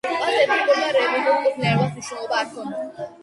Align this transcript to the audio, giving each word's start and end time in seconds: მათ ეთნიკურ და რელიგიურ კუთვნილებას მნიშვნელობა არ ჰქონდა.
მათ 0.11 0.29
ეთნიკურ 0.37 0.79
და 0.83 0.87
რელიგიურ 0.95 1.37
კუთვნილებას 1.43 1.93
მნიშვნელობა 1.97 2.39
არ 2.45 2.49
ჰქონდა. 2.55 3.07